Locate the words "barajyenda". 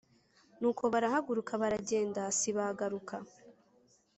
1.61-2.21